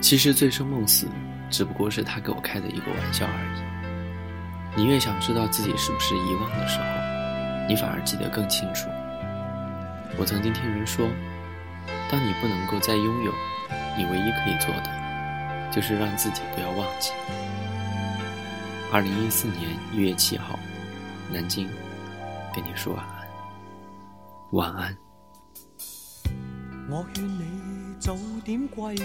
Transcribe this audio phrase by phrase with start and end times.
[0.00, 1.06] 其实醉生梦死，
[1.50, 4.80] 只不过是他给我开的一个玩笑而已。
[4.80, 6.84] 你越想知道自己是不是遗忘的时候，
[7.68, 8.88] 你反而记得更清楚。
[10.16, 11.08] 我曾经听人说，
[12.10, 13.32] 当你不能够再拥有，
[13.96, 17.12] 你唯一可以做的，就是让自己不要忘记。
[18.92, 20.58] 二零一四年一月七号，
[21.32, 21.68] 南京，
[22.54, 23.28] 跟你说晚安，
[24.52, 24.96] 晚安。
[26.90, 29.04] 我劝你早点归去，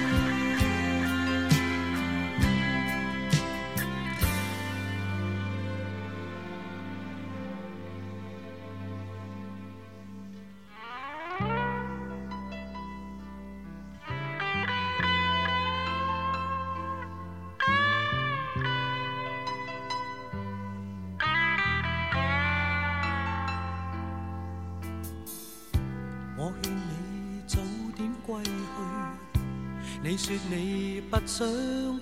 [30.11, 31.47] 你说你不想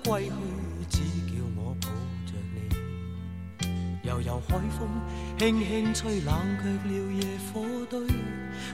[0.03, 0.34] 归去，
[0.90, 0.97] 只
[1.28, 1.90] 叫我抱
[2.25, 2.58] 着你。
[4.02, 4.90] 悠悠海风
[5.38, 7.22] 轻轻吹，冷却了夜
[7.53, 8.02] 火堆。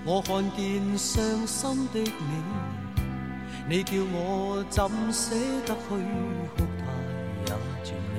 [0.05, 2.07] 我看见伤心的你，
[3.67, 5.35] 你叫我怎舍
[5.65, 5.89] 得去
[6.55, 6.85] 哭太
[7.45, 7.51] 也
[7.83, 8.15] 绝美？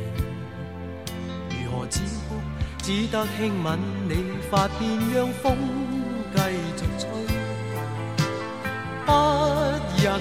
[1.49, 2.37] 如何止哭？
[2.82, 4.12] 只得轻吻你
[4.50, 5.56] 发边，让风
[6.34, 6.43] 继
[6.76, 7.09] 续吹。
[9.06, 9.12] 不
[10.03, 10.21] 忍，